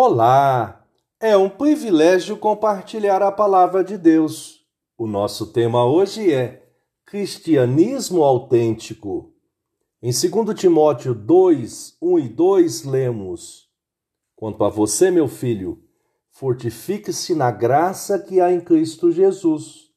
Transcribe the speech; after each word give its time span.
Olá! 0.00 0.86
É 1.18 1.36
um 1.36 1.50
privilégio 1.50 2.36
compartilhar 2.36 3.20
a 3.20 3.32
palavra 3.32 3.82
de 3.82 3.98
Deus. 3.98 4.64
O 4.96 5.08
nosso 5.08 5.48
tema 5.48 5.84
hoje 5.84 6.32
é 6.32 6.70
Cristianismo 7.04 8.22
autêntico. 8.22 9.34
Em 10.00 10.12
2 10.12 10.56
Timóteo 10.56 11.16
2, 11.16 11.96
1 12.00 12.18
e 12.20 12.28
2, 12.28 12.84
lemos: 12.84 13.68
Quanto 14.36 14.62
a 14.62 14.68
você, 14.68 15.10
meu 15.10 15.26
filho, 15.26 15.82
fortifique-se 16.30 17.34
na 17.34 17.50
graça 17.50 18.20
que 18.20 18.40
há 18.40 18.52
em 18.52 18.60
Cristo 18.60 19.10
Jesus. 19.10 19.90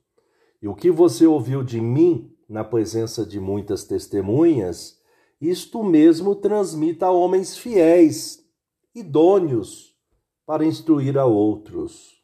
E 0.59 0.67
o 0.67 0.73
que 0.73 0.89
você 0.89 1.27
ouviu 1.27 1.61
de 1.63 1.79
mim 1.79 2.35
na 2.49 2.63
presença 2.63 3.23
de 3.23 3.39
muitas 3.39 3.83
testemunhas, 3.83 4.97
isto 5.39 5.83
mesmo 5.83 6.33
transmita 6.33 7.05
a 7.05 7.11
homens 7.11 7.55
fiéis 7.55 8.43
idôneos 8.95 9.90
para 10.51 10.65
instruir 10.65 11.17
a 11.17 11.23
outros. 11.23 12.21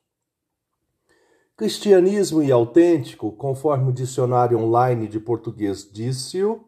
Cristianismo 1.55 2.43
e 2.43 2.51
autêntico, 2.51 3.31
conforme 3.31 3.89
o 3.89 3.93
dicionário 3.93 4.59
online 4.59 5.07
de 5.07 5.17
português 5.17 5.89
disse-o, 5.89 6.67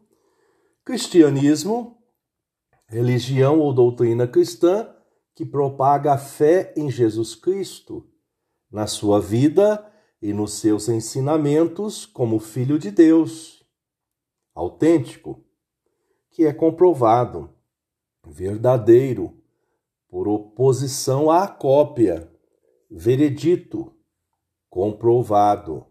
cristianismo, 0.86 1.98
religião 2.88 3.60
ou 3.60 3.74
doutrina 3.74 4.26
cristã 4.26 4.90
que 5.36 5.46
propaga 5.46 6.14
a 6.14 6.18
fé 6.18 6.74
em 6.78 6.90
Jesus 6.90 7.36
Cristo, 7.36 8.10
na 8.72 8.88
sua 8.88 9.20
vida 9.20 9.86
e 10.22 10.32
nos 10.32 10.54
seus 10.54 10.88
ensinamentos 10.88 12.06
como 12.06 12.40
Filho 12.40 12.80
de 12.80 12.90
Deus. 12.90 13.66
Autêntico, 14.56 15.44
que 16.32 16.46
é 16.46 16.54
comprovado, 16.54 17.54
verdadeiro, 18.26 19.38
por 20.10 20.28
oposição 20.28 21.30
à 21.30 21.48
cópia, 21.48 22.30
veredito, 22.90 23.94
comprovado. 24.70 25.86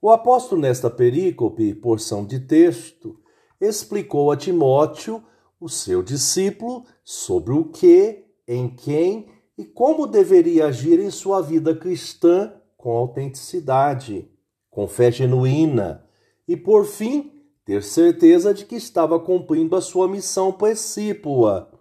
O 0.00 0.10
apóstolo, 0.10 0.60
nesta 0.60 0.90
perícope, 0.90 1.74
porção 1.74 2.26
de 2.26 2.40
texto, 2.40 3.18
explicou 3.60 4.30
a 4.30 4.36
Timóteo, 4.36 5.24
o 5.58 5.68
seu 5.68 6.02
discípulo, 6.02 6.84
sobre 7.02 7.54
o 7.54 7.64
que, 7.64 8.26
em 8.46 8.68
quem 8.68 9.28
e 9.56 9.64
como 9.64 10.06
deveria 10.06 10.66
agir 10.66 11.00
em 11.00 11.10
sua 11.10 11.40
vida 11.40 11.74
cristã 11.74 12.52
com 12.76 12.90
autenticidade, 12.90 14.30
com 14.70 14.86
fé 14.86 15.10
genuína 15.10 16.06
e, 16.46 16.54
por 16.54 16.84
fim, 16.84 17.32
ter 17.64 17.82
certeza 17.82 18.52
de 18.52 18.66
que 18.66 18.76
estava 18.76 19.18
cumprindo 19.18 19.74
a 19.74 19.80
sua 19.80 20.06
missão 20.06 20.52
discípula 20.52 21.75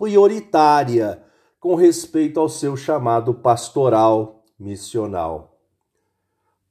prioritária 0.00 1.22
com 1.60 1.74
respeito 1.74 2.40
ao 2.40 2.48
seu 2.48 2.74
chamado 2.74 3.34
pastoral 3.34 4.42
missional. 4.58 5.60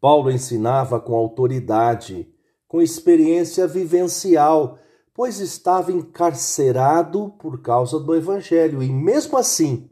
Paulo 0.01 0.31
ensinava 0.31 0.99
com 0.99 1.13
autoridade, 1.13 2.27
com 2.67 2.81
experiência 2.81 3.67
vivencial, 3.67 4.79
pois 5.13 5.39
estava 5.39 5.91
encarcerado 5.91 7.35
por 7.37 7.61
causa 7.61 7.99
do 7.99 8.15
evangelho 8.15 8.81
e 8.81 8.89
mesmo 8.89 9.37
assim 9.37 9.87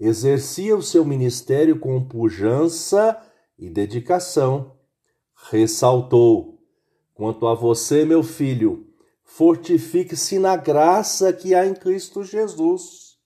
exercia 0.00 0.76
o 0.76 0.82
seu 0.82 1.04
ministério 1.04 1.78
com 1.78 2.04
pujança 2.04 3.16
e 3.56 3.70
dedicação. 3.70 4.72
Ressaltou: 5.48 6.58
Quanto 7.14 7.46
a 7.46 7.54
você, 7.54 8.04
meu 8.04 8.24
filho, 8.24 8.88
fortifique-se 9.24 10.38
na 10.38 10.56
graça 10.56 11.32
que 11.32 11.54
há 11.54 11.66
em 11.66 11.74
Cristo 11.74 12.22
Jesus. 12.22 13.16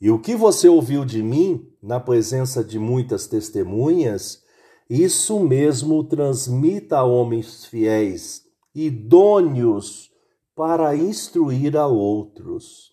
E 0.00 0.10
o 0.10 0.18
que 0.18 0.34
você 0.34 0.68
ouviu 0.68 1.04
de 1.04 1.22
mim, 1.22 1.72
na 1.82 2.00
presença 2.00 2.62
de 2.62 2.78
muitas 2.78 3.26
testemunhas, 3.26 4.42
isso 4.90 5.40
mesmo 5.40 6.04
transmita 6.04 6.98
a 6.98 7.04
homens 7.04 7.64
fiéis, 7.64 8.42
idôneos 8.74 10.10
para 10.54 10.94
instruir 10.96 11.76
a 11.76 11.86
outros. 11.86 12.92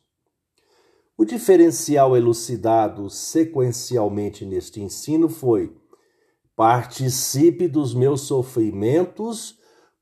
O 1.17 1.25
diferencial 1.25 2.15
elucidado 2.15 3.09
sequencialmente 3.09 4.45
neste 4.45 4.79
ensino 4.79 5.27
foi: 5.27 5.75
participe 6.55 7.67
dos 7.67 7.93
meus 7.93 8.21
sofrimentos 8.21 9.58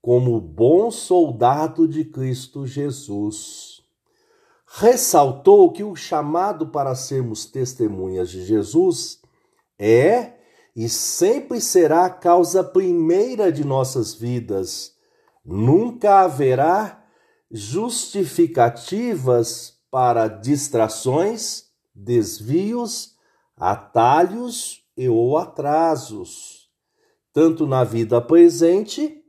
como 0.07 0.39
bom 0.39 0.89
soldado 0.89 1.85
de 1.85 2.05
Cristo 2.05 2.65
Jesus. 2.65 3.81
Ressaltou 4.65 5.69
que 5.73 5.83
o 5.83 5.97
chamado 5.97 6.69
para 6.69 6.95
sermos 6.95 7.45
testemunhas 7.45 8.29
de 8.29 8.45
Jesus 8.45 9.19
é 9.77 10.35
e 10.73 10.87
sempre 10.87 11.59
será 11.59 12.05
a 12.05 12.09
causa 12.09 12.63
primeira 12.63 13.51
de 13.51 13.65
nossas 13.65 14.13
vidas. 14.13 14.93
Nunca 15.43 16.21
haverá 16.21 17.03
justificativas 17.51 19.77
para 19.91 20.29
distrações, 20.29 21.65
desvios, 21.93 23.13
atalhos 23.57 24.85
e 24.95 25.09
ou 25.09 25.37
atrasos, 25.37 26.71
tanto 27.33 27.67
na 27.67 27.83
vida 27.83 28.21
presente 28.21 29.26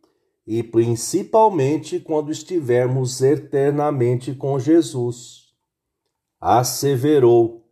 e 0.50 0.62
principalmente 0.62 2.00
quando 2.00 2.32
estivermos 2.32 3.20
eternamente 3.20 4.34
com 4.34 4.58
Jesus. 4.58 5.52
Asseverou: 6.40 7.68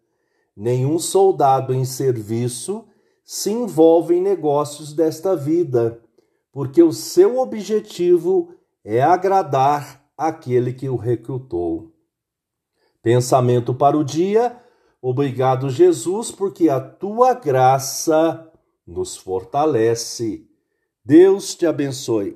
nenhum 0.54 0.98
soldado 0.98 1.72
em 1.72 1.86
serviço 1.86 2.86
se 3.25 3.50
envolve 3.50 4.15
em 4.15 4.20
negócios 4.20 4.92
desta 4.92 5.34
vida, 5.34 6.03
porque 6.53 6.82
o 6.82 6.92
seu 6.92 7.38
objetivo 7.38 8.53
é 8.84 9.03
agradar 9.03 10.06
aquele 10.15 10.75
que 10.75 10.86
o 10.91 10.97
recrutou. 10.97 11.94
Pensamento 13.03 13.72
para 13.72 13.97
o 13.97 14.04
dia. 14.04 14.54
Obrigado, 15.00 15.70
Jesus, 15.70 16.31
porque 16.31 16.69
a 16.69 16.78
tua 16.78 17.32
graça 17.32 18.53
nos 18.86 19.16
fortalece. 19.16 20.47
Deus 21.03 21.54
te 21.54 21.65
abençoe. 21.65 22.34